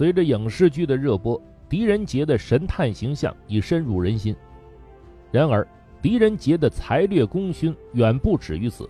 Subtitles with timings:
[0.00, 1.38] 随着影视剧的热播，
[1.68, 4.34] 狄仁杰的神探形象已深入人心。
[5.30, 5.68] 然而，
[6.00, 8.88] 狄仁杰的才略功勋远不止于此。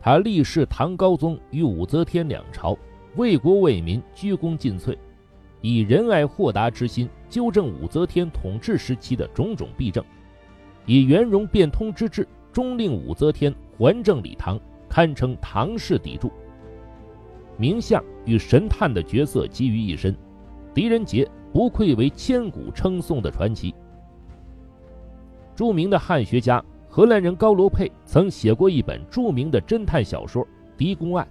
[0.00, 2.74] 他历仕唐高宗与武则天两朝，
[3.16, 4.96] 为国为民，鞠躬尽瘁，
[5.60, 10.02] 以仁爱豁达之心纠正武则天统治时期的种种弊政，
[10.86, 16.32] 以圆融变通之志终令武则天还政理唐，堪称唐氏砥柱。
[17.58, 20.16] 名相与神探的角色集于一身，
[20.72, 23.74] 狄仁杰不愧为千古称颂的传奇。
[25.54, 26.64] 著名的汉学家。
[26.90, 30.42] 荷兰人高罗佩曾写过一本著名的侦探小说
[30.76, 31.28] 《狄公案》。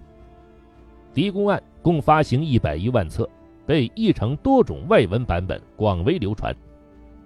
[1.14, 3.28] 《狄公案》共发行一百余万册，
[3.66, 6.56] 被译成多种外文版本，广为流传。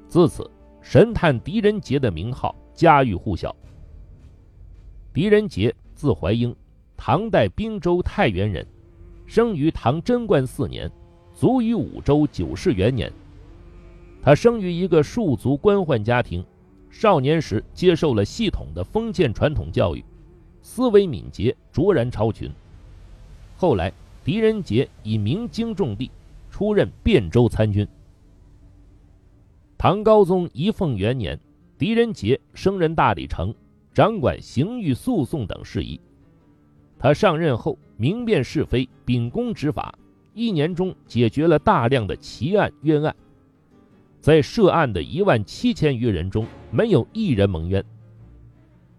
[0.08, 0.50] 自此，
[0.80, 3.54] 神探狄仁杰的名号家喻户晓。
[5.12, 6.56] 狄仁杰，字怀英，
[6.96, 8.66] 唐代滨州太原人，
[9.26, 10.90] 生于唐贞观四年，
[11.34, 13.12] 卒于武周九世元年。
[14.22, 16.44] 他生于一个庶族官宦家庭。
[16.94, 20.04] 少年时接受了系统的封建传统教育，
[20.60, 22.52] 思维敏捷，卓然超群。
[23.56, 23.90] 后来，
[24.22, 26.10] 狄仁杰以明经重地，
[26.50, 27.88] 出任汴州参军。
[29.78, 31.40] 唐高宗仪凤元年，
[31.78, 33.54] 狄仁杰升任大理丞，
[33.94, 35.98] 掌管刑狱诉讼等事宜。
[37.02, 39.92] 他上任后，明辨是非，秉公执法，
[40.34, 43.12] 一年中解决了大量的奇案冤案。
[44.20, 47.84] 在涉案的一万七千余人中，没有一人蒙冤。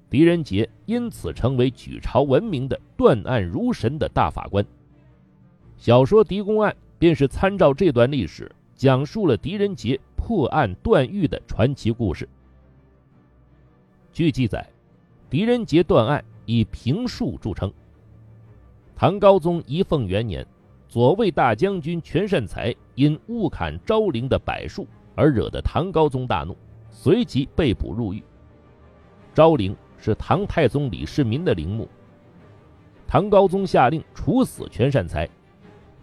[0.09, 4.65] 狄仁杰因此成为举朝闻名的断案如神的大法官。
[5.77, 12.27] 小说《狄公案》便是参照这段历史，讲述了狄仁杰破案断狱的传奇故事。
[14.11, 14.69] 据记载，
[15.29, 17.71] 狄仁杰断案以平术著称。
[18.95, 20.45] 唐高宗仪凤元年，
[20.87, 24.87] 左卫大将军全善才因误砍昭陵的柏树。
[25.15, 26.57] 而惹得唐高宗大怒，
[26.89, 28.23] 随即被捕入狱。
[29.31, 31.87] 昭陵是唐太宗李世民的陵墓。
[33.07, 35.29] 唐高宗下令处死全善才，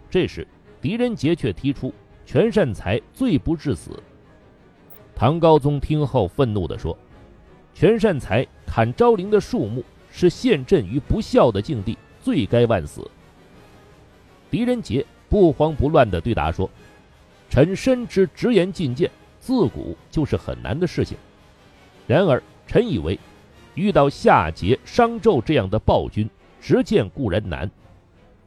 [0.09, 0.47] 这时
[0.79, 1.93] 狄仁杰却提出
[2.25, 4.01] 全善才罪不至死。
[5.13, 6.97] 唐高宗听后愤怒地说
[7.75, 13.09] ：“全善才砍昭陵的树木，是陷朕于不孝的境地，罪该万死。”
[14.49, 16.69] 狄仁杰不慌不乱地对答说。
[17.49, 21.17] 臣深知直言进谏自古就是很难的事情，
[22.07, 23.19] 然而臣以为，
[23.75, 26.29] 遇到夏桀、商纣这样的暴君，
[26.61, 27.67] 直谏固然难；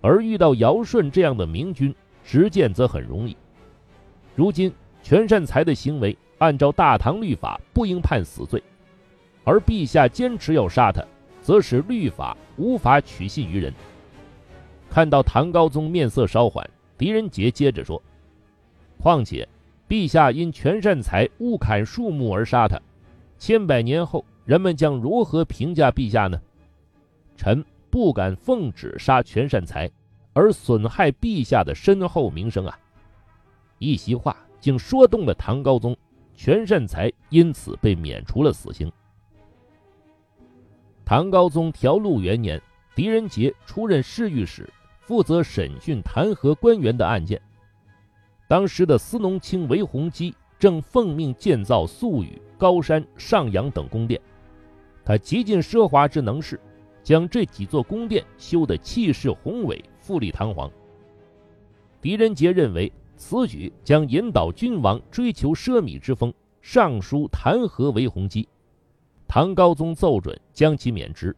[0.01, 3.37] 而遇到尧舜这样的明君，直谏则很容易。
[4.35, 8.63] 如今全善才的行为，按照大唐律法不应判死罪，
[9.45, 11.05] 而陛下坚持要杀他，
[11.45, 13.71] 则使律法无法取信于人。
[14.91, 18.03] 看到唐高宗面色稍缓，狄仁杰接着说。
[18.99, 19.47] 况且，
[19.87, 22.81] 陛下因全善才误砍树木而杀他，
[23.39, 26.41] 千百年后人们将如何评价陛下呢？
[27.37, 29.91] 臣不敢奉旨杀全善才，
[30.33, 32.79] 而损害陛下的身后名声啊！
[33.79, 35.95] 一席话竟说动了唐高宗，
[36.35, 38.91] 全善才因此被免除了死刑。
[41.07, 42.61] 唐高宗调录元年，
[42.95, 44.67] 狄仁杰出任侍御史，
[45.03, 47.39] 负责审讯弹劾官员的案件。
[48.49, 54.19] 当时的司农卿韦弘基正奉命建造宿宇、高山、上阳等宫殿，
[55.05, 56.59] 他极尽奢华之能事，
[57.03, 60.71] 将这几座宫殿修得气势宏伟、富丽堂皇。
[62.01, 66.33] 狄仁杰认为此举将引导君王追求奢靡之风，
[66.63, 68.49] 上书弹劾韦弘基，
[69.27, 71.35] 唐高宗奏准将其免职。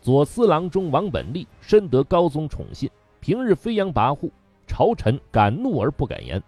[0.00, 2.90] 左司郎中王本立深得高宗宠信，
[3.20, 4.30] 平日飞扬跋扈。
[4.66, 6.42] 朝臣敢怒而不敢言。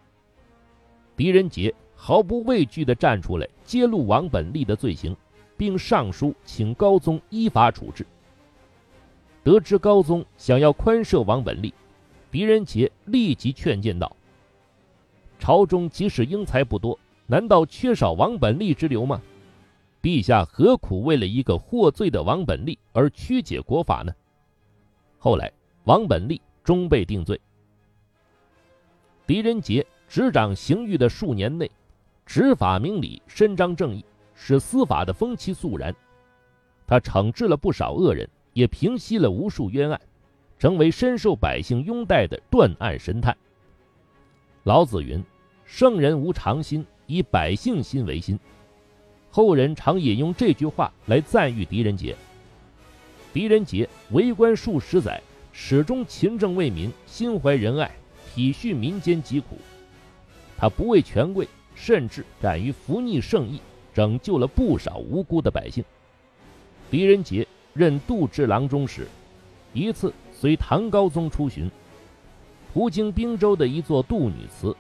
[1.17, 5.15] 狄仁杰毫不畏惧地站出来揭露王本立的罪行，
[5.55, 8.07] 并上书请高宗依法处置。
[9.45, 11.75] 得知高宗想要宽赦王本立，
[12.31, 14.17] 狄仁杰立即劝谏道
[15.39, 19.21] ：“朝中即使英才不多，难道缺少王本立之流吗？
[20.07, 24.15] 陛下何苦为了一个获罪的王本立而曲解国法呢？”
[25.19, 27.41] 后来，王本立终被定罪。
[29.27, 31.69] 狄仁杰执掌刑狱的数年内，
[32.25, 35.93] 执法明理，伸张正义，使司法的风气肃然。
[36.87, 40.01] 他惩治了不少恶人，也平息了无数冤案，
[40.57, 43.37] 成为深受百姓拥戴的断案神探。
[44.63, 45.21] 老子云
[45.67, 48.39] ：“圣人无常心，以百姓心为心。”
[49.37, 52.17] 后人常引用这句话来赞誉狄仁杰。
[53.35, 55.21] 狄仁杰为官数十载，
[55.53, 57.95] 始终勤政为民，心怀仁爱。
[58.33, 59.59] 体恤民间疾苦。
[60.57, 63.61] 他不畏权贵，甚至敢于扶逆圣意，
[63.93, 65.85] 拯救了不少无辜的百姓。
[66.91, 69.07] 狄仁杰任度支郎中时，
[69.75, 71.71] 一次随唐高宗出巡，
[72.73, 74.75] 途经滨州的一座杜女祠，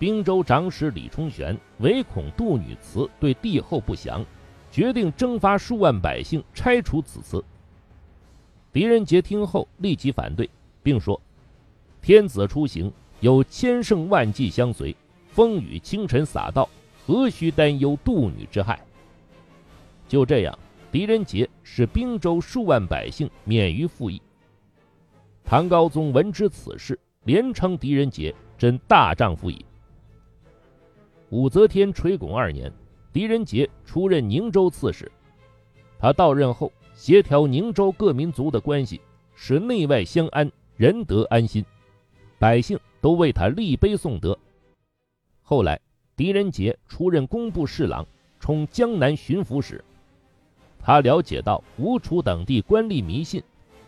[0.00, 4.24] 滨州长史李冲玄唯恐杜女祠对帝后不祥，
[4.72, 7.44] 决定征发数万百姓拆除此祠。
[8.72, 10.48] 狄仁杰听后立即反对，
[10.82, 11.20] 并说
[12.00, 14.96] ：“天子出行。”有千乘万骑相随，
[15.28, 16.66] 风雨清晨洒到，
[17.04, 18.80] 何须担忧杜女之害？
[20.08, 20.58] 就这样，
[20.90, 24.22] 狄仁杰使滨州数万百姓免于赋役。
[25.44, 29.62] 唐高宗闻知此事，连称狄仁杰真大丈夫矣。
[31.30, 32.72] 武则天垂拱二年，
[33.12, 35.10] 狄仁杰出任宁州刺史。
[35.98, 39.00] 他到任后，协调宁州各民族的关系，
[39.34, 41.64] 使内外相安，人得安心，
[42.38, 42.78] 百姓。
[43.02, 44.38] 都为他立碑颂德。
[45.40, 45.80] 后来，
[46.16, 48.06] 狄仁杰出任工部侍郎，
[48.38, 49.82] 充江南巡抚使。
[50.78, 53.42] 他了解到吴楚等地官吏迷信，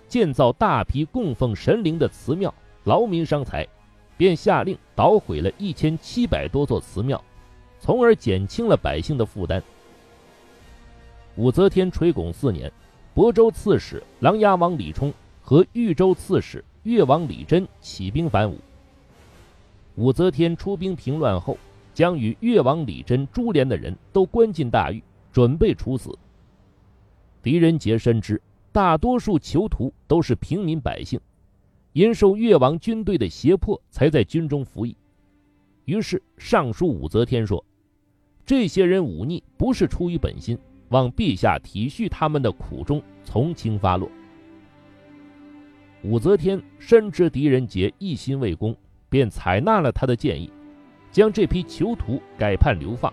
[0.09, 2.55] 建造大批供奉神灵的祠庙，
[2.85, 3.69] 劳民伤财，
[4.17, 7.23] 便下令捣毁了一千七百多座祠庙，
[7.83, 9.61] 从而减轻了百姓的负担。
[11.35, 12.71] 武则天垂拱四年，
[13.13, 18.57] 亳州刺史琅琊王李冲和豫州刺史越王李贞起兵反武。
[19.97, 21.59] 武则天出兵平乱后，
[21.93, 25.03] 将与越王李贞株连的人都关进大狱，
[25.33, 26.17] 准备处死。
[27.43, 28.41] 狄仁杰深知
[28.71, 31.19] 大多数囚徒都是平民百姓，
[31.95, 34.97] 因受越王军队的胁迫才在军中服役，
[35.85, 37.65] 于是上书武则天说
[38.45, 40.59] ：“这些人忤逆不是出于本心，
[40.89, 44.11] 望陛下体恤他们的苦衷，从轻发落。”
[46.03, 48.77] 武则天深知狄仁杰一心为公。
[49.09, 50.51] 便采纳了他的建议，
[51.11, 53.13] 将这批囚徒改判流放。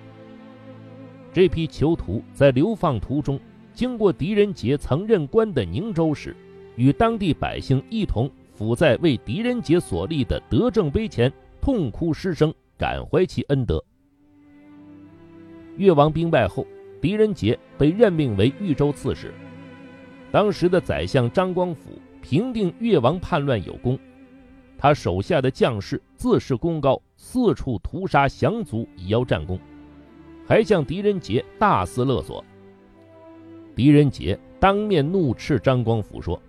[1.33, 3.37] 这批囚徒在流放途中，
[3.73, 6.33] 经过狄仁杰曾任官的宁州时，
[6.77, 11.29] 与当地百姓一同伏在为狄仁杰所立的德政碑前，
[11.59, 13.83] 痛哭失声，感怀其恩德。
[15.79, 16.67] 越王兵败后，
[17.01, 19.33] 狄仁杰被任命为豫州刺史。
[20.29, 23.97] 当时的宰相张光甫平定越王叛乱有功。
[24.77, 29.57] 他手下的将士自恃功高，四处屠杀降卒以邀战功，
[30.45, 32.43] 还向狄仁杰大肆勒索。
[33.73, 36.41] 狄仁杰当面怒斥张光甫说：“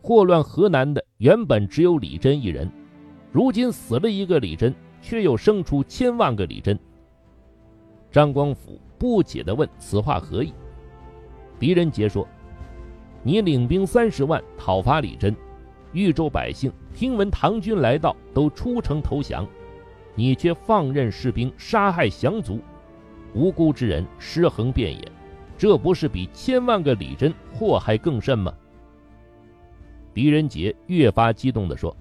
[0.00, 2.70] 祸乱河南的原本只有李真一人，
[3.32, 6.78] 如今死了一个李真，却又生出千万个李真。”
[8.18, 10.52] 张光辅不解地问：“此话何意？”
[11.56, 12.26] 狄仁杰说
[13.22, 15.32] ：“你领兵三十万讨伐李真。”
[15.94, 19.46] 豫州百姓听闻唐军来到，都出城投降，
[20.16, 22.58] 你却放任士兵杀害降卒，
[23.34, 25.12] 无辜之人尸横遍野，
[25.56, 28.52] 这不是比千万个李真祸害更甚吗？
[30.12, 31.96] 狄仁杰越发激动地说：“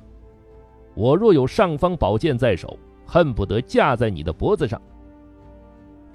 [0.97, 2.75] 我若有尚方宝剑在手，
[3.05, 4.81] 恨不得架在你的脖子上。”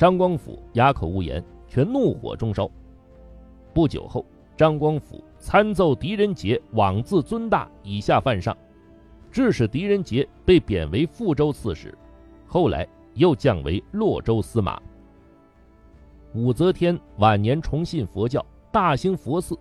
[0.02, 2.68] 张光甫哑口无言，却怒火中烧。
[3.72, 4.26] 不久后。
[4.56, 8.56] 张光甫参奏狄仁杰枉自尊大，以下犯上，
[9.30, 11.96] 致使狄仁杰被贬为富州刺史，
[12.48, 14.82] 后来又降为洛州司马。
[16.34, 19.56] 武则天晚年崇信佛教，大兴佛寺。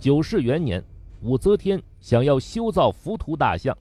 [0.00, 0.84] 九世元年，
[1.22, 3.76] 武则天想要修造浮屠大像，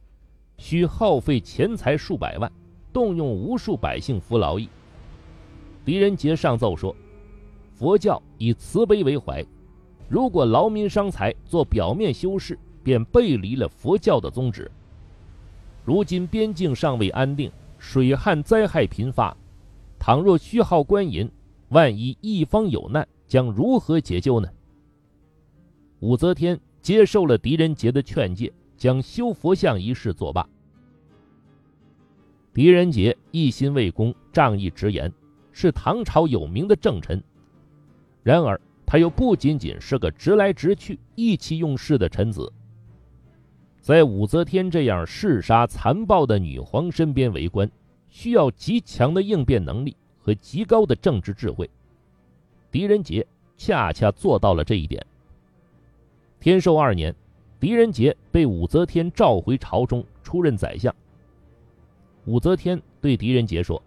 [0.60, 2.51] 需耗费钱财数百万，
[2.94, 4.70] 动用无数百姓服劳役。
[5.86, 6.96] 狄仁杰上奏说，
[7.74, 9.46] 佛教以慈悲为怀。
[10.08, 14.70] 如果劳民伤财做表面修饰，便背离了佛教的宗旨。
[15.84, 19.36] 如今边境尚未安定，水旱灾害频发，
[20.00, 21.30] 倘若虚耗官银，
[21.70, 24.48] 万一一方有难，将如何解救呢？
[26.00, 30.48] 武则天接受了狄仁杰的劝诫，将修佛像一事作罢。
[32.54, 35.12] 狄仁杰一心为公，仗义直言，
[35.54, 37.24] 是唐朝有名的正臣。
[38.22, 38.60] 然而。
[38.86, 42.52] 他又不仅仅是个直来直去、意气用事的臣子，
[43.80, 47.72] 在武则天这样嗜杀残暴的女皇身边为官，
[48.10, 51.68] 需要极强的应变能力和极高的政治智慧。
[52.70, 53.26] 狄仁杰
[53.58, 55.04] 恰恰做到了这一点。
[56.40, 57.16] 天寿二年，
[57.60, 60.94] 狄仁杰被武则天召回朝中，出任宰相。
[62.26, 63.82] 武则天对狄仁杰说：“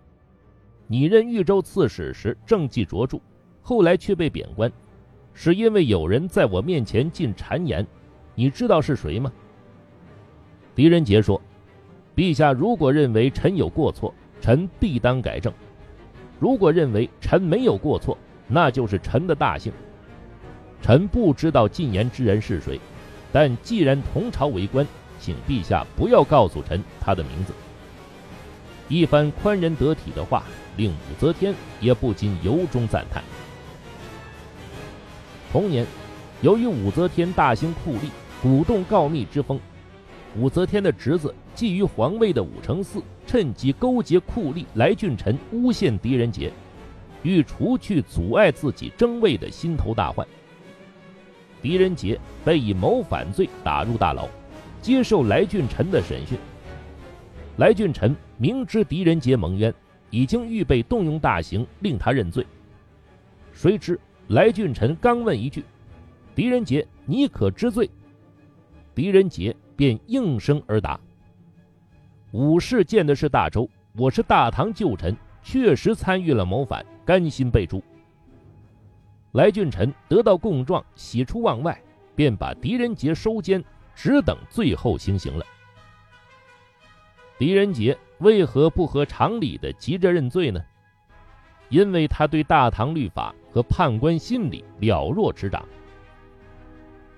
[0.87, 3.19] 你任豫州刺史时政绩卓著，
[3.63, 4.71] 后来却被贬官。”
[5.39, 7.87] 是因为有人在我面前进谗言，
[8.35, 9.31] 你知道是谁吗？
[10.75, 11.39] 狄仁杰说
[12.17, 15.53] ：“陛下如果认为臣有过错，臣必当改正；
[16.41, 18.17] 如果认为臣没有过错，
[18.49, 19.71] 那就是臣的大幸。
[20.81, 22.81] 臣不知道进言之人是谁，
[23.31, 24.87] 但既然同朝为官，
[25.21, 27.53] 请陛下不要告诉臣他的名字。
[28.89, 30.45] 一番宽仁得体的话，
[30.77, 33.23] 令武则天也不禁由衷赞叹。
[35.51, 35.85] 同年，
[36.41, 38.11] 由于武则天大兴酷吏、
[38.43, 39.59] 鼓动告密之风，
[40.37, 46.53] 武则天的侄子觊觎皇位的武承嗣趁机勾结酷吏来俊臣，诬陷狄仁杰，
[47.23, 50.27] 欲除去阻碍自己争位的心头大患。
[51.61, 54.29] 狄仁杰被以谋反罪打入大牢，
[54.81, 56.39] 接受来俊臣的审讯。
[57.57, 59.73] 来俊臣明知狄仁杰蒙冤，
[60.11, 62.47] 已经预备动用大刑令他认罪，
[63.53, 63.99] 谁知。
[64.29, 65.65] 来俊臣刚问一句
[66.35, 67.89] ：“狄仁杰，你可知罪？”
[68.95, 71.01] 狄仁杰便应声而答
[72.33, 77.83] ：“武士见的是大周，我是大唐旧臣，确实参与了谋反，甘心被诛。”
[79.33, 81.81] 来俊臣得到供状，喜出望外，
[82.15, 85.47] 便把狄仁杰收监，只等最后行刑了。
[87.39, 90.61] 狄仁杰为何不合常理的急着认罪呢？
[91.69, 95.67] 因为他对大唐律法和判官心理了若指掌。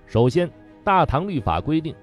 [0.07, 0.49] 首先，
[0.83, 1.95] 大唐律法规定，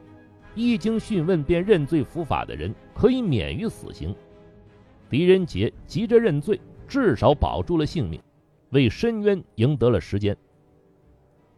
[0.54, 4.14] 一经讯问便认罪伏法的人可以免于死刑。
[5.10, 6.58] 狄仁杰急着认罪，
[6.88, 8.22] 至少保住了性命，
[8.70, 10.34] 为申冤赢得了时间。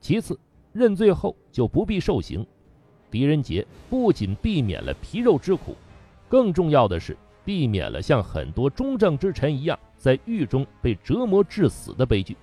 [0.00, 0.38] 其次，
[0.72, 2.44] 认罪后就不必受刑，
[3.10, 5.76] 狄仁杰不仅避免了皮肉之苦，
[6.28, 9.78] 更重要的是避免了像很多忠正之臣一样。
[9.96, 12.36] 在狱中被折磨致死的悲剧。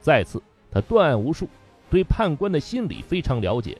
[0.00, 1.48] 再次，他断案无数，
[1.88, 3.78] 对判官的心理非常了解，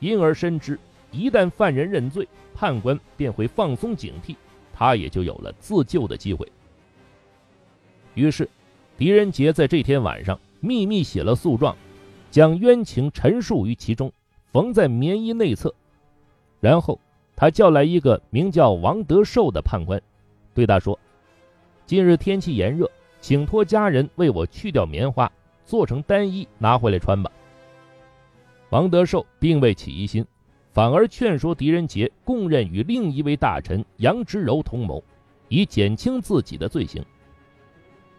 [0.00, 0.80] 因而深知
[1.12, 4.34] 一旦犯人认罪，判官便会放松警惕，
[4.72, 6.50] 他也就有了自救的机会。
[8.14, 8.48] 于是，
[8.96, 11.76] 狄仁杰在这天晚上秘密写了诉状，
[12.30, 14.10] 将冤情陈述于其中，
[14.52, 15.72] 缝在棉衣内侧。
[16.60, 16.98] 然后，
[17.36, 20.00] 他叫来一个名叫王德寿的判官，
[20.54, 20.98] 对他说。
[21.86, 25.30] 近日天气炎热，请托家人为我去掉棉花，
[25.66, 27.30] 做成单衣拿回来穿吧。
[28.70, 30.24] 王德寿并未起疑心，
[30.72, 35.04] 反而劝说狄仁杰供认与另一位大臣杨之柔同谋，
[35.48, 37.04] 以减轻自己的罪行。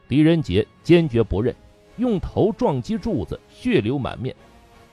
[0.07, 1.55] 狄仁杰坚决不认，
[1.97, 4.35] 用头撞击柱子，血流满面，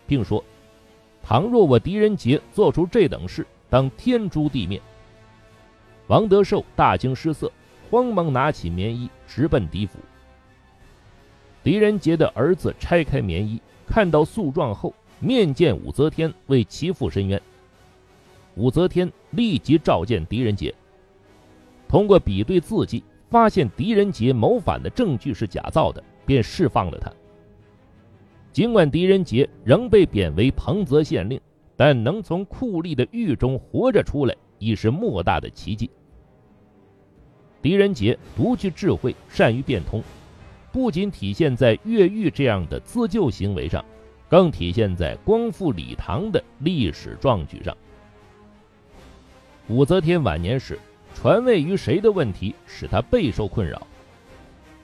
[0.06, 0.42] 并说
[1.22, 4.78] ：“倘若我狄仁杰做出这等事，当天诛地灭。”
[6.06, 7.50] 王德寿大惊失色。
[7.90, 9.98] 慌忙拿起棉衣，直奔狄府。
[11.62, 17.38] 狄仁杰的儿子拆开棉衣，看到诉状后，面见武则天为其父申冤。
[18.54, 20.74] 武则天立即召见狄仁杰，
[21.86, 27.12] 通过比对字迹，发现狄仁杰谋反的证据是假造的，便释放了他。
[28.54, 31.38] 尽管狄仁杰仍被贬为彭泽县令，
[31.84, 35.90] 但能从酷吏的狱中活着出来，已是莫大的奇迹。
[37.60, 40.00] 狄仁杰独具智慧，善于变通，
[40.70, 43.84] 不仅体现在越狱这样的自救行为上，
[44.28, 47.76] 更体现在光复李唐的历史壮举上。
[49.66, 50.78] 武则天晚年时，
[51.16, 53.84] 传位于谁的问题使她备受困扰，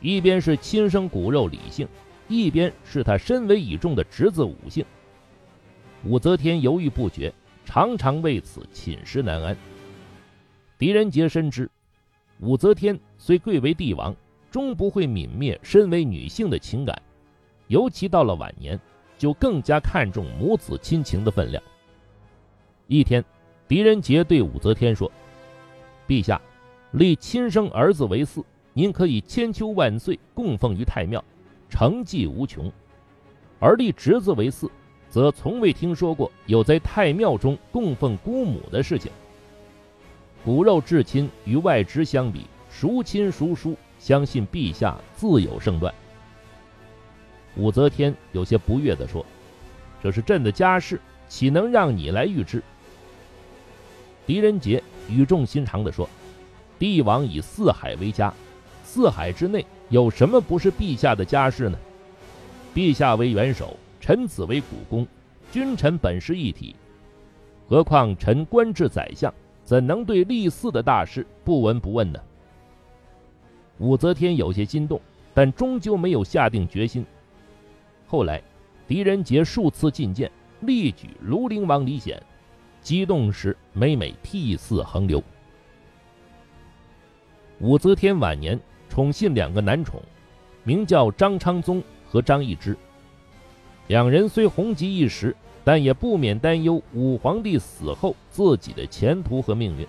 [0.01, 1.87] 一边是亲生骨肉李姓，
[2.27, 4.85] 一边是她身为倚重的侄子武姓。
[6.05, 7.33] 武则天犹豫不决，
[7.65, 9.57] 常常为此寝食难安。
[10.79, 11.69] 狄仁杰深知。
[12.41, 14.15] 武则天虽贵为帝王，
[14.49, 17.03] 终不会泯灭身为女性的情感，
[17.67, 18.79] 尤其到了晚年，
[19.19, 21.61] 就更加看重母子亲情的分量。
[22.87, 23.25] 一天，
[23.67, 25.11] 狄仁杰对武则天说
[26.07, 26.41] ：“陛下，
[26.93, 31.23] 立亲生儿子为嗣，您可以千秋万岁供奉于太庙，
[31.69, 32.71] 成绩无穷；
[33.59, 34.71] 而立侄子为嗣，
[35.11, 39.11] 则从未听说过有在太庙中供奉姑母的事情。”
[40.45, 43.77] 骨肉至亲与外侄相比，孰亲孰疏？
[43.99, 45.93] 相信陛下自有胜断。
[47.57, 49.27] 武则天有些不悦地说
[50.01, 52.63] ：“这是朕的家事，岂能让你来预知？”
[54.25, 56.09] 狄仁杰语重心长地说
[56.79, 58.33] ：“帝王以四海为家，
[58.85, 61.77] 四海之内有什么不是陛下的家事呢？
[62.73, 65.07] 陛下为元首，臣子为股肱，
[65.51, 66.75] 君臣本是一体。
[67.69, 69.33] 何况臣官至宰相。”
[69.69, 72.19] 怎能对立嗣的大事不闻不问呢？
[73.77, 74.99] 武则天有些心动，
[75.35, 77.05] 但终究没有下定决心。
[78.07, 78.43] 后来，
[78.87, 82.19] 狄仁杰数次进谏，力举庐陵王李显，
[82.81, 85.23] 激动时每每涕泗横流。
[87.61, 90.01] 武则天晚年宠信两个男宠，
[90.65, 92.75] 名叫张昌宗和张易之。
[93.89, 99.87] 两人虽红极一时，但也不免担忧武皇帝死后自己的前途和命运。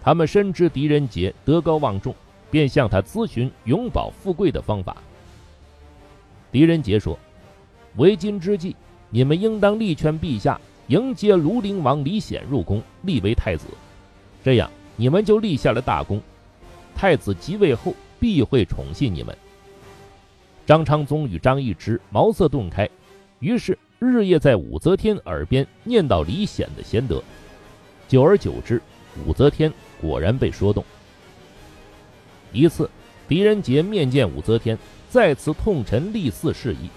[0.00, 2.14] 他们深知狄仁杰德高望重，
[2.50, 4.96] 便向他咨询永保富贵的方法。
[6.50, 7.18] 狄仁杰说
[7.96, 8.74] ：“为今之计，
[9.10, 13.66] 你们应当力劝陛下迎接庐陵王李显入宫，立为太子，
[14.44, 16.20] 这样你们就立下了大功。
[16.94, 19.36] 太子即位后，必会宠信你们。”
[20.70, 22.88] 张昌宗与张易之茅塞顿开，
[23.40, 27.20] 于是日夜在武则天耳边念叨李显的贤德。
[28.06, 28.80] 久而久之，
[29.26, 30.84] 武则天果然被说动。
[32.52, 32.88] 一次，
[33.26, 36.88] 狄仁杰面见武则天，再次痛陈立嗣事宜，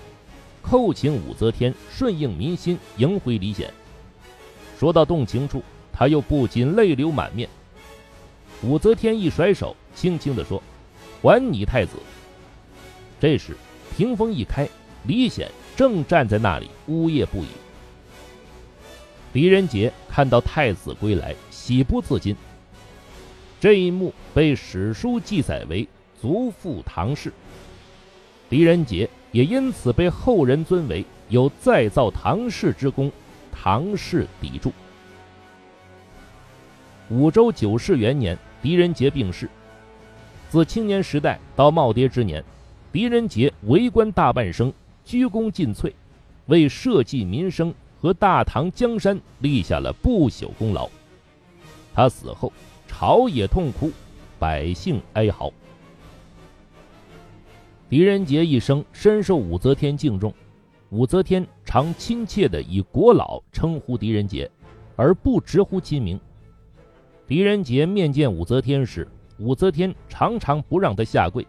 [0.64, 3.74] 叩请武则天顺应民心，迎回李显。
[4.78, 7.50] 说到动情处，他又不禁泪流满面。
[8.62, 10.62] 武则天一甩手，轻轻地说
[11.24, 11.94] ：“还你太子。”
[13.24, 13.56] 这时，
[13.96, 14.68] 屏风一开，
[15.08, 17.48] 李显正站在那里，呜咽不已。
[19.32, 22.36] 狄仁杰看到太子归来，喜不自禁。
[23.62, 25.88] 这一幕被史书记载为
[26.22, 27.32] “足复唐氏”，
[28.52, 33.10] 狄仁杰也因此被后人尊为有再造唐氏之功，
[33.54, 34.74] 唐氏砥柱。
[37.08, 39.50] 武周九世元年，狄仁杰病逝。
[40.50, 42.44] 自青年时代到耄耋之年。
[42.94, 44.72] 狄仁杰为官大半生，
[45.04, 45.92] 鞠躬尽瘁，
[46.46, 50.88] 为社稷民生和大唐江山立下了不朽功劳。
[51.92, 52.54] 他死后，
[52.88, 53.90] 朝野痛哭，
[54.38, 55.52] 百姓哀嚎。
[57.90, 60.32] 狄仁杰一生深受武则天敬重，
[60.92, 64.48] 武则天常亲切地以“国老”称呼狄仁杰，
[64.96, 66.22] 而不直呼其名。
[67.28, 69.08] 狄仁杰面见武则天时，
[69.40, 71.44] 武则天常常不让他下跪，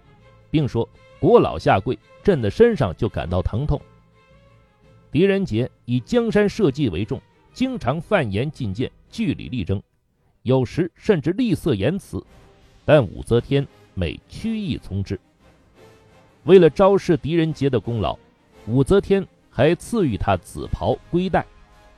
[0.51, 0.89] 并说。
[1.25, 3.81] 国老下跪，朕的身上就感到疼痛。
[5.11, 7.19] 狄仁杰以江山社稷为重，
[7.55, 9.83] 经常犯言进谏，据理力争，
[10.43, 12.23] 有时甚至厉色言辞，
[12.85, 15.19] 但武则天每屈意从之。
[16.43, 18.19] 为了昭示狄仁杰的功劳，
[18.67, 21.47] 武则天还赐予他紫袍龟带，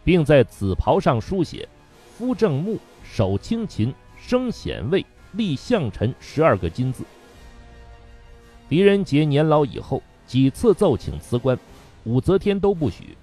[0.05, 1.69] 并在紫袍上书写
[2.17, 7.03] “夫正木，守清勤，生显位，立相臣”十二个金字。
[8.69, 11.57] 狄仁杰年老以后，几次奏请辞官，
[12.05, 13.17] 武则天都不许。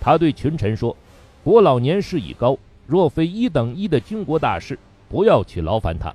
[0.00, 0.96] 他对群臣说
[1.42, 6.14] ：“国老年事已高，若非一等一的军国大事，不要去劳烦他。”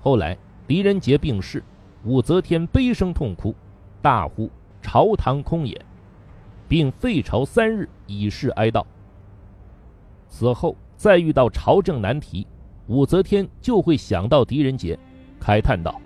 [0.00, 1.62] 后来狄仁杰病逝，
[2.04, 3.54] 武则天悲声痛哭，
[4.00, 4.48] 大呼
[4.80, 5.78] “朝堂空也”，
[6.66, 8.82] 并废朝三日以示哀悼。
[10.30, 12.46] 此后再遇到朝政难题，
[12.86, 14.98] 武则天就会想到狄仁杰，
[15.38, 16.00] 慨叹道。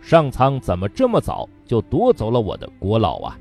[0.00, 3.38] 上苍怎么这么早就夺走了我的国老啊？